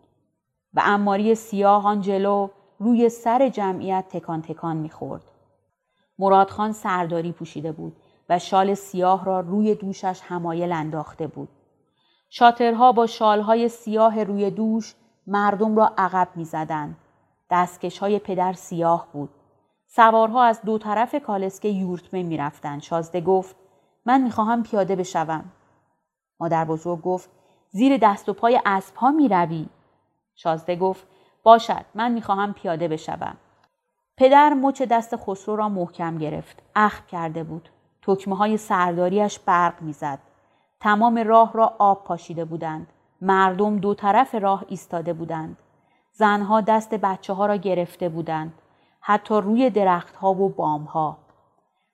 و 0.74 0.82
اماری 0.86 1.36
سیاه 1.36 1.86
آن 1.86 2.02
جلو 2.02 2.50
روی 2.80 3.10
سر 3.10 3.50
جمعیت 3.50 4.06
تکان 4.10 4.42
تکان 4.42 4.78
می‌خورد. 4.78 5.24
مرادخان 6.20 6.72
سرداری 6.72 7.32
پوشیده 7.32 7.72
بود 7.72 7.96
و 8.30 8.40
شال 8.40 8.74
سیاه 8.74 9.26
را 9.26 9.40
روی 9.40 9.76
دوشش 9.76 10.22
همایل 10.24 10.72
انداخته 10.72 11.28
بود. 11.28 11.50
شاترها 12.30 12.92
با 12.92 13.08
شالهای 13.08 13.70
سیاه 13.70 14.24
روی 14.24 14.52
دوش 14.52 14.96
مردم 15.28 15.76
را 15.76 15.94
عقب 15.98 16.28
می 16.36 16.46
زدن. 16.46 16.98
دستکش 17.52 18.00
های 18.00 18.20
پدر 18.20 18.54
سیاه 18.54 19.08
بود. 19.14 19.30
سوارها 19.88 20.44
از 20.44 20.62
دو 20.62 20.78
طرف 20.78 21.16
کالسکه 21.16 21.68
یورتمه 21.68 22.24
می 22.24 22.38
رفتن. 22.38 22.80
شازده 22.80 23.22
گفت 23.22 23.56
من 24.06 24.22
می 24.22 24.32
خواهم 24.32 24.64
پیاده 24.64 24.96
بشوم. 24.96 25.52
مادر 26.40 26.66
بزرگ 26.66 27.02
گفت 27.02 27.30
زیر 27.70 27.98
دست 27.98 28.30
و 28.30 28.34
پای 28.34 28.62
اسب 28.66 28.96
ها 28.96 29.12
می 29.12 29.28
روی. 29.28 29.70
شازده 30.36 30.76
گفت 30.76 31.08
باشد 31.44 31.86
من 31.96 32.12
می 32.12 32.22
خواهم 32.22 32.54
پیاده 32.54 32.88
بشوم. 32.88 33.38
پدر 34.18 34.54
مچ 34.54 34.82
دست 34.82 35.16
خسرو 35.16 35.56
را 35.56 35.70
محکم 35.70 36.18
گرفت. 36.18 36.64
اخم 36.76 37.04
کرده 37.08 37.44
بود. 37.44 37.70
تکمه 38.02 38.36
های 38.36 38.58
سرداریش 38.58 39.40
برق 39.40 39.82
می‌زد. 39.82 40.20
تمام 40.80 41.18
راه 41.18 41.54
را 41.54 41.76
آب 41.78 42.04
پاشیده 42.04 42.46
بودند. 42.46 42.88
مردم 43.22 43.78
دو 43.78 43.94
طرف 43.94 44.36
راه 44.36 44.66
ایستاده 44.68 45.14
بودند. 45.14 45.58
زنها 46.12 46.62
دست 46.62 46.96
بچه 46.96 47.34
ها 47.34 47.46
را 47.46 47.56
گرفته 47.56 48.10
بودند. 48.10 48.54
حتی 49.02 49.36
روی 49.36 49.70
درختها 49.70 50.34
و 50.34 50.50
بامها. 50.50 51.18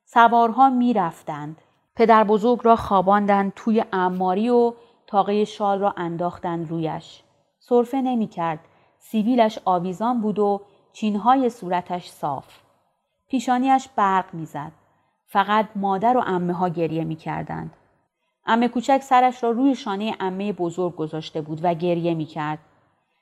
سوارها 0.05 0.69
می 0.69 0.93
رفتند. 0.93 1.61
پدر 1.95 2.23
بزرگ 2.23 2.59
را 2.63 2.75
خواباندند 2.75 3.53
توی 3.55 3.85
اماری 3.93 4.49
و 4.49 4.73
تاقه 5.07 5.45
شال 5.45 5.79
را 5.79 5.93
انداختند 5.97 6.69
رویش. 6.69 7.23
صرفه 7.59 8.01
نمی 8.01 8.27
کرد. 8.27 8.59
سیویلش 8.99 9.59
آویزان 9.65 10.21
بود 10.21 10.39
و 10.39 10.61
چینهای 10.93 11.49
صورتش 11.49 12.09
صاف. 12.09 12.59
پیشانیش 13.27 13.87
برق 13.95 14.33
می‌زد. 14.33 14.71
فقط 15.27 15.67
مادر 15.75 16.17
و 16.17 16.23
امه 16.25 16.53
ها 16.53 16.69
گریه 16.69 17.03
می 17.03 17.15
کردند. 17.15 17.73
امه 18.45 18.67
کوچک 18.67 19.01
سرش 19.01 19.43
را 19.43 19.51
روی 19.51 19.75
شانه 19.75 20.15
امه 20.19 20.53
بزرگ 20.53 20.95
گذاشته 20.95 21.41
بود 21.41 21.59
و 21.63 21.73
گریه 21.73 22.13
می 22.13 22.25
کرد. 22.25 22.59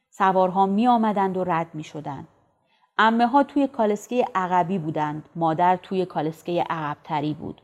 سوارها 0.09 0.65
می 0.65 0.87
آمدند 0.87 1.37
و 1.37 1.43
رد 1.43 1.67
می 1.73 1.83
شدند. 1.83 2.27
امه 2.97 3.27
ها 3.27 3.43
توی 3.43 3.67
کالسکه 3.67 4.25
عقبی 4.35 4.77
بودند. 4.77 5.29
مادر 5.35 5.75
توی 5.75 6.05
کالسکه 6.05 6.65
عقبتری 6.69 7.33
بود. 7.33 7.61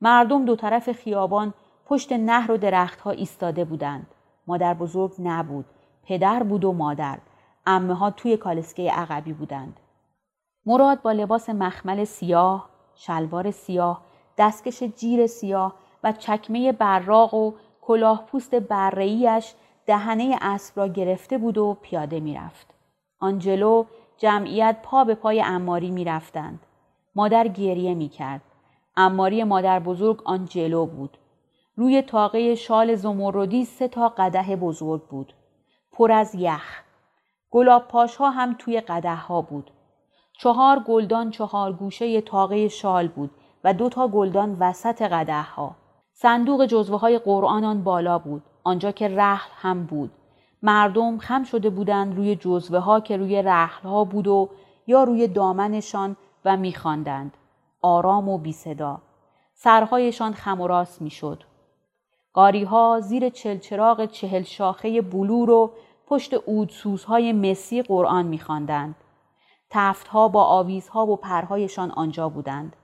مردم 0.00 0.44
دو 0.44 0.56
طرف 0.56 0.92
خیابان 0.92 1.54
پشت 1.86 2.12
نهر 2.12 2.52
و 2.52 2.56
درختها 2.56 3.10
ایستاده 3.10 3.64
بودند. 3.64 4.06
مادر 4.46 4.74
بزرگ 4.74 5.12
نبود. 5.18 5.64
پدر 6.04 6.42
بود 6.42 6.64
و 6.64 6.72
مادر. 6.72 7.18
امه 7.66 7.94
ها 7.94 8.10
توی 8.10 8.36
کالسکه 8.36 8.90
عقبی 8.90 9.32
بودند. 9.32 9.80
مراد 10.66 11.02
با 11.02 11.12
لباس 11.12 11.50
مخمل 11.50 12.04
سیاه، 12.04 12.68
شلوار 12.94 13.50
سیاه، 13.50 14.02
دستکش 14.38 14.82
جیر 14.82 15.26
سیاه 15.26 15.74
و 16.04 16.12
چکمه 16.12 16.72
براق 16.72 17.34
و 17.34 17.52
کلاه 17.80 18.26
پوست 18.26 18.54
برهیش 18.54 19.54
دهنه 19.86 20.38
اسب 20.42 20.80
را 20.80 20.88
گرفته 20.88 21.38
بود 21.38 21.58
و 21.58 21.76
پیاده 21.82 22.20
می‌رفت. 22.20 22.74
آنجلو 23.18 23.84
جمعیت 24.18 24.76
پا 24.82 25.04
به 25.04 25.14
پای 25.14 25.42
اماری 25.42 25.90
می‌رفتند. 25.90 26.60
مادر 27.14 27.48
گریه 27.48 27.94
می‌کرد. 27.94 28.40
اماری 28.96 29.44
مادر 29.44 29.78
بزرگ 29.78 30.22
آن 30.24 30.44
جلو 30.44 30.86
بود. 30.86 31.18
روی 31.76 32.02
تاقه 32.02 32.54
شال 32.54 32.94
زمردی 32.94 33.64
سه 33.64 33.88
تا 33.88 34.08
قده 34.08 34.56
بزرگ 34.56 35.02
بود. 35.02 35.32
پر 35.92 36.12
از 36.12 36.34
یخ. 36.34 36.82
گلاب 37.50 37.88
پاش 37.88 38.16
ها 38.16 38.30
هم 38.30 38.54
توی 38.58 38.80
قده 38.80 39.14
ها 39.14 39.40
بود. 39.40 39.70
چهار 40.38 40.78
گلدان 40.78 41.30
چهار 41.30 41.72
گوشه 41.72 42.20
تاقه 42.20 42.68
شال 42.68 43.08
بود 43.08 43.30
و 43.64 43.74
دو 43.74 43.88
تا 43.88 44.08
گلدان 44.08 44.56
وسط 44.60 45.02
قده 45.02 45.42
ها. 45.42 45.76
صندوق 46.12 46.66
جزوه 46.66 47.00
های 47.00 47.18
قرآن 47.18 47.64
آن 47.64 47.84
بالا 47.84 48.18
بود. 48.18 48.42
آنجا 48.64 48.92
که 48.92 49.08
رحل 49.08 49.50
هم 49.56 49.86
بود. 49.86 50.10
مردم 50.62 51.18
خم 51.18 51.44
شده 51.44 51.70
بودند 51.70 52.16
روی 52.16 52.36
جزوه 52.36 52.78
ها 52.78 53.00
که 53.00 53.16
روی 53.16 53.42
رحل 53.42 53.88
ها 53.88 54.04
بود 54.04 54.28
و 54.28 54.48
یا 54.86 55.04
روی 55.04 55.28
دامنشان 55.28 56.16
و 56.44 56.56
میخواندند. 56.56 57.36
آرام 57.82 58.28
و 58.28 58.38
بی 58.38 58.52
صدا. 58.52 58.98
سرهایشان 59.54 60.32
خم 60.32 60.60
و 60.60 60.66
راست 60.66 61.02
می‌شد. 61.02 61.44
قاری 62.32 62.64
ها 62.64 63.00
زیر 63.00 63.28
چلچراغ 63.28 64.04
چهل 64.04 64.42
شاخه 64.42 65.02
بلور 65.02 65.50
و 65.50 65.72
پشت 66.10 66.34
اودسوزهای 66.34 67.32
مسی 67.32 67.82
قرآن 67.82 68.26
میخواندند. 68.26 68.94
تفتها 69.70 70.28
با 70.28 70.44
آویزها 70.44 71.06
و 71.06 71.16
پرهایشان 71.16 71.90
آنجا 71.90 72.28
بودند. 72.28 72.76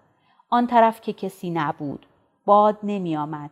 آن 0.51 0.67
طرف 0.67 1.01
که 1.01 1.13
کسی 1.13 1.51
نبود. 1.51 2.07
باد 2.45 2.79
نمی 2.83 3.17
آمد. 3.17 3.51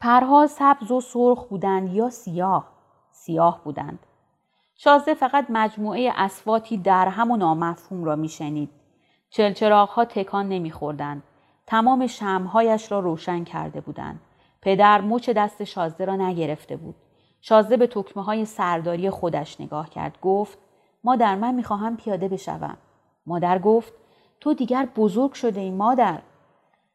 پرها 0.00 0.46
سبز 0.46 0.90
و 0.90 1.00
سرخ 1.00 1.44
بودند 1.44 1.94
یا 1.94 2.10
سیاه. 2.10 2.68
سیاه 3.10 3.60
بودند. 3.64 3.98
شازده 4.76 5.14
فقط 5.14 5.46
مجموعه 5.48 6.12
اسواتی 6.16 6.76
در 6.76 7.08
هم 7.08 7.30
و 7.30 7.36
نامفهوم 7.36 8.04
را 8.04 8.16
میشنید. 8.16 8.70
ها 9.62 10.04
تکان 10.04 10.48
نمیخوردند. 10.48 11.22
تمام 11.66 12.06
شمهایش 12.06 12.92
را 12.92 13.00
روشن 13.00 13.44
کرده 13.44 13.80
بودند. 13.80 14.20
پدر 14.62 15.00
مچ 15.00 15.30
دست 15.30 15.64
شازده 15.64 16.04
را 16.04 16.16
نگرفته 16.16 16.76
بود. 16.76 16.94
شازده 17.46 17.76
به 17.76 17.86
تکمه 17.86 18.24
های 18.24 18.44
سرداری 18.44 19.10
خودش 19.10 19.60
نگاه 19.60 19.90
کرد. 19.90 20.18
گفت 20.22 20.58
مادر 21.04 21.34
من 21.34 21.54
می‌خواهم 21.54 21.96
پیاده 21.96 22.28
بشوم. 22.28 22.76
مادر 23.26 23.58
گفت 23.58 23.92
تو 24.40 24.54
دیگر 24.54 24.88
بزرگ 24.96 25.32
شده 25.32 25.60
ای 25.60 25.70
مادر 25.70 26.22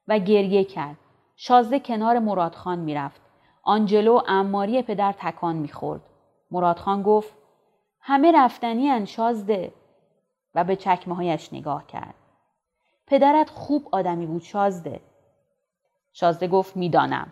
و 0.07 0.19
گریه 0.19 0.63
کرد. 0.63 0.97
شازده 1.35 1.79
کنار 1.79 2.19
مرادخان 2.19 2.79
می‌رفت. 2.79 3.21
آنجلو 3.63 4.21
اماری 4.27 4.81
پدر 4.81 5.15
تکان 5.17 5.55
می‌خورد. 5.55 6.01
مرادخان 6.51 7.03
گفت 7.03 7.33
همه 8.01 8.31
رفتنی 8.31 9.05
شازده 9.07 9.71
و 10.55 10.63
به 10.63 10.75
چکمه 10.75 11.15
هایش 11.15 11.53
نگاه 11.53 11.87
کرد. 11.87 12.15
پدرت 13.07 13.49
خوب 13.49 13.87
آدمی 13.91 14.25
بود 14.25 14.41
شازده. 14.41 14.99
شازده 16.13 16.47
گفت 16.47 16.77
می‌دانم. 16.77 17.31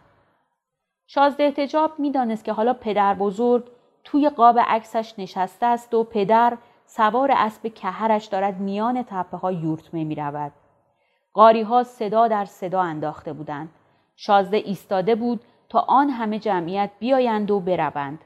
شازده 1.08 1.43
احتجاب 1.43 2.00
می‌دانست 2.00 2.46
که 2.46 2.54
حالا 2.54 2.74
پدر 2.74 3.13
بزرگ 3.13 3.63
توی 4.04 4.30
قاب 4.30 4.60
عکسش 4.60 5.13
نشسته 5.17 5.65
است 5.65 5.93
و 5.93 6.04
پدر 6.04 6.58
سوار 6.86 7.32
اسب 7.36 7.67
کهرش 7.74 8.26
دارد 8.26 8.60
میان 8.60 9.04
تپه 9.04 9.38
ها 9.38 9.52
یورتمه 9.52 10.04
می 10.04 10.15
رود. 10.15 10.52
قاری 11.34 11.62
ها 11.62 11.84
صدا 11.84 12.28
در 12.28 12.46
صدا 12.46 12.82
انداخته 12.82 13.34
بودند. 13.34 13.70
شازده 14.15 14.58
ایستاده 14.58 15.15
بود 15.15 15.41
تا 15.70 15.80
آن 15.80 16.10
همه 16.10 16.39
جمعیت 16.39 16.89
بیایند 17.00 17.52
و 17.52 17.60
بروند. 17.60 18.20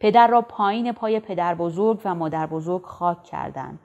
پدر 0.00 0.26
را 0.26 0.42
پایین 0.42 0.92
پای 0.92 1.20
پدر 1.20 1.54
بزرگ 1.54 2.00
و 2.04 2.14
مادر 2.14 2.46
بزرگ 2.46 2.82
خاک 2.82 3.24
کردند. 3.24 3.78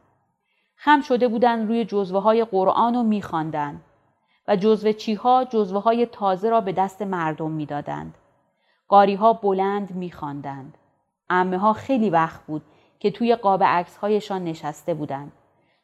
خم 0.75 1.01
شده 1.01 1.27
بودند 1.27 1.67
روی 1.67 1.85
جزوه 1.85 2.21
های 2.21 2.45
قرآن 2.45 2.95
و 2.95 3.03
میخواندند 3.03 3.81
و 4.47 4.55
جزوه 4.55 4.93
چیها 4.93 5.45
جزوه 5.45 5.81
های 5.81 6.05
تازه 6.05 6.49
را 6.49 6.61
به 6.61 6.71
دست 6.71 7.01
مردم 7.01 7.51
می‌دادند. 7.51 8.17
قاری 8.87 9.15
ها 9.15 9.33
بلند 9.33 9.91
میخواندند. 9.95 10.77
امه 11.29 11.57
ها 11.57 11.73
خیلی 11.73 12.09
وقت 12.09 12.41
بود 12.45 12.61
که 12.99 13.11
توی 13.11 13.35
قاب 13.35 13.63
عکس 13.63 13.97
هایشان 13.97 14.43
نشسته 14.43 14.93
بودند. 14.93 15.31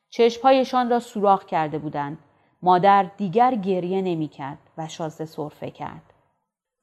چشمهایشان 0.09 0.89
را 0.89 0.99
سوراخ 0.99 1.45
کرده 1.45 1.77
بودند. 1.77 2.17
مادر 2.61 3.03
دیگر 3.03 3.55
گریه 3.55 4.01
نمی 4.01 4.27
کرد 4.27 4.57
و 4.77 4.87
شازده 4.87 5.25
صرفه 5.25 5.71
کرد. 5.71 6.13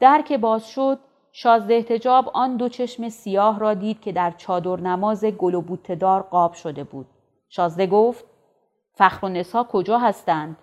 در 0.01 0.23
که 0.23 0.39
باز 0.39 0.69
شد 0.69 0.99
شازده 1.33 1.75
احتجاب 1.75 2.31
آن 2.35 2.57
دو 2.57 2.69
چشم 2.69 3.09
سیاه 3.09 3.59
را 3.59 3.75
دید 3.75 4.01
که 4.01 4.13
در 4.13 4.31
چادر 4.31 4.81
نماز 4.81 5.25
گل 5.25 5.55
و 5.55 5.63
قاب 6.31 6.53
شده 6.53 6.85
بود. 6.85 7.07
شازده 7.49 7.87
گفت 7.87 8.25
فخر 8.93 9.27
و 9.27 9.29
نسا 9.29 9.65
کجا 9.65 9.99
هستند؟ 9.99 10.57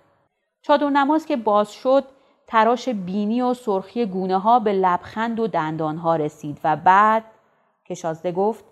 چادر 0.65 0.89
نماز 0.89 1.25
که 1.25 1.37
باز 1.37 1.71
شد 1.71 2.03
تراش 2.47 2.89
بینی 2.89 3.41
و 3.41 3.53
سرخی 3.53 4.05
گونه 4.05 4.39
ها 4.39 4.59
به 4.59 4.73
لبخند 4.73 5.39
و 5.39 5.47
دندان 5.47 5.97
ها 5.97 6.15
رسید 6.15 6.59
و 6.63 6.75
بعد 6.75 7.23
که 7.85 7.95
شازده 7.95 8.31
گفت 8.31 8.65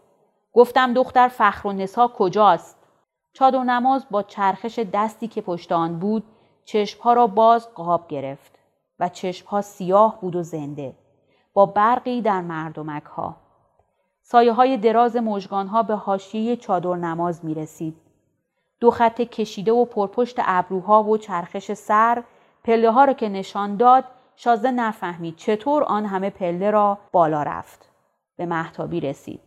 گفتم 0.54 0.94
دختر 0.94 1.28
فخر 1.28 1.68
و 1.68 1.74
نسا 1.74 2.08
کجاست؟ 2.08 2.78
چادر 3.34 3.64
نماز 3.64 4.06
با 4.12 4.24
چرخش 4.24 4.80
دستی 4.94 5.28
که 5.28 5.42
پشت 5.42 5.72
آن 5.72 6.00
بود 6.00 6.24
چشمها 6.66 7.14
را 7.14 7.28
باز 7.28 7.74
قاب 7.74 8.08
گرفت 8.08 8.52
و 9.00 9.10
چشمها 9.10 9.62
سیاه 9.62 10.22
بود 10.22 10.36
و 10.36 10.44
زنده 10.44 10.96
با 11.54 11.66
برقی 11.66 12.22
در 12.22 12.42
مردمک 12.42 13.04
ها. 13.04 13.36
سایه 14.22 14.54
های 14.54 14.78
دراز 14.78 15.16
مجگان 15.16 15.68
ها 15.68 15.84
به 15.84 15.96
حاشیه 15.96 16.56
چادر 16.56 16.96
نماز 16.96 17.46
می 17.46 17.54
رسید. 17.54 18.11
دو 18.82 18.92
خط 18.92 19.22
کشیده 19.22 19.72
و 19.72 19.86
پرپشت 19.86 20.36
ابروها 20.40 21.04
و 21.04 21.18
چرخش 21.18 21.74
سر 21.74 22.24
پله 22.64 22.92
ها 22.92 23.06
را 23.06 23.14
که 23.14 23.30
نشان 23.30 23.78
داد 23.78 24.04
شازده 24.36 24.72
نفهمید 24.72 25.36
چطور 25.36 25.84
آن 25.84 26.06
همه 26.06 26.30
پله 26.30 26.72
را 26.72 26.98
بالا 27.12 27.44
رفت. 27.44 27.90
به 28.38 28.46
محتابی 28.46 29.00
رسید. 29.00 29.40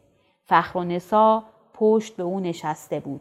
فخر 0.44 0.78
و 0.78 0.84
نسا 0.84 1.44
پشت 1.74 2.16
به 2.16 2.22
او 2.22 2.40
نشسته 2.40 3.00
بود. 3.00 3.20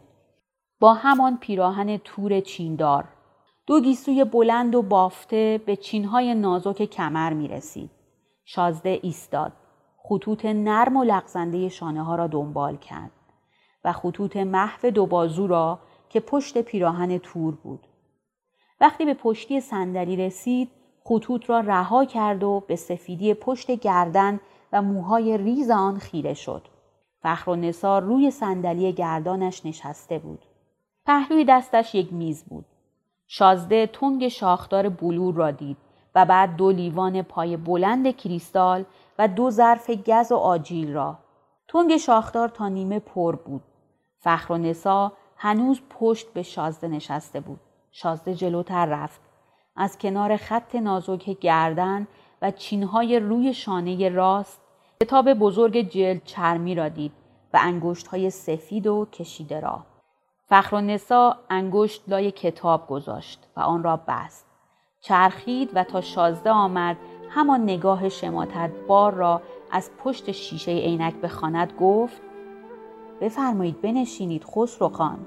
با 0.80 0.94
همان 0.94 1.38
پیراهن 1.38 1.96
تور 1.96 2.40
چیندار. 2.40 3.04
دو 3.66 3.80
گیسوی 3.80 4.24
بلند 4.24 4.74
و 4.74 4.82
بافته 4.82 5.60
به 5.66 5.76
چینهای 5.76 6.34
نازک 6.34 6.84
کمر 6.84 7.32
می 7.32 7.48
رسید. 7.48 7.90
شازده 8.44 9.00
ایستاد. 9.02 9.52
خطوط 9.98 10.44
نرم 10.44 10.96
و 10.96 11.04
لغزنده 11.04 11.68
شانه 11.68 12.02
ها 12.02 12.14
را 12.14 12.26
دنبال 12.26 12.76
کرد 12.76 13.10
و 13.84 13.92
خطوط 13.92 14.36
محو 14.36 14.90
دو 14.90 15.06
بازو 15.06 15.46
را 15.46 15.78
که 16.14 16.20
پشت 16.20 16.58
پیراهن 16.58 17.18
تور 17.18 17.54
بود. 17.54 17.86
وقتی 18.80 19.04
به 19.04 19.14
پشتی 19.14 19.60
صندلی 19.60 20.16
رسید 20.16 20.70
خطوط 21.04 21.50
را 21.50 21.60
رها 21.60 22.04
کرد 22.04 22.44
و 22.44 22.64
به 22.66 22.76
سفیدی 22.76 23.34
پشت 23.34 23.70
گردن 23.70 24.40
و 24.72 24.82
موهای 24.82 25.38
ریز 25.38 25.70
آن 25.70 25.98
خیره 25.98 26.34
شد. 26.34 26.68
فخر 27.22 27.50
و 27.50 27.56
نسار 27.56 28.02
روی 28.02 28.30
صندلی 28.30 28.92
گردانش 28.92 29.66
نشسته 29.66 30.18
بود. 30.18 30.44
پهلوی 31.06 31.44
دستش 31.44 31.94
یک 31.94 32.12
میز 32.12 32.44
بود. 32.44 32.64
شازده 33.26 33.86
تنگ 33.86 34.28
شاخدار 34.28 34.88
بلور 34.88 35.34
را 35.34 35.50
دید 35.50 35.76
و 36.14 36.24
بعد 36.24 36.56
دو 36.56 36.70
لیوان 36.70 37.22
پای 37.22 37.56
بلند 37.56 38.16
کریستال 38.16 38.84
و 39.18 39.28
دو 39.28 39.50
ظرف 39.50 39.90
گز 39.90 40.32
و 40.32 40.36
آجیل 40.36 40.92
را. 40.92 41.18
تنگ 41.68 41.96
شاخدار 41.96 42.48
تا 42.48 42.68
نیمه 42.68 42.98
پر 42.98 43.36
بود. 43.36 43.62
فخر 44.18 44.52
و 44.52 44.58
نسا 44.58 45.12
هنوز 45.44 45.80
پشت 45.90 46.32
به 46.32 46.42
شازده 46.42 46.88
نشسته 46.88 47.40
بود. 47.40 47.60
شازده 47.92 48.34
جلوتر 48.34 48.86
رفت. 48.86 49.20
از 49.76 49.98
کنار 49.98 50.36
خط 50.36 50.74
نازک 50.74 51.30
گردن 51.40 52.06
و 52.42 52.50
چینهای 52.50 53.18
روی 53.18 53.54
شانه 53.54 54.08
راست 54.08 54.60
کتاب 55.02 55.34
بزرگ 55.34 55.88
جلد 55.90 56.24
چرمی 56.24 56.74
را 56.74 56.88
دید 56.88 57.12
و 57.54 57.58
انگشت 57.62 58.06
های 58.06 58.30
سفید 58.30 58.86
و 58.86 59.06
کشیده 59.12 59.60
را. 59.60 59.86
فخر 60.46 60.76
و 60.76 60.80
نسا 60.80 61.36
انگشت 61.50 62.02
لای 62.08 62.30
کتاب 62.30 62.86
گذاشت 62.86 63.46
و 63.56 63.60
آن 63.60 63.82
را 63.82 63.96
بست. 64.08 64.46
چرخید 65.00 65.70
و 65.74 65.84
تا 65.84 66.00
شازده 66.00 66.50
آمد 66.50 66.96
همان 67.30 67.62
نگاه 67.62 68.08
شماتت 68.08 68.70
بار 68.88 69.14
را 69.14 69.42
از 69.70 69.90
پشت 69.98 70.32
شیشه 70.32 70.72
عینک 70.72 71.14
به 71.14 71.28
خاند 71.28 71.72
گفت 71.80 72.22
بفرمایید 73.20 73.80
بنشینید 73.80 74.44
خسرو 74.44 74.88
خان. 74.88 75.26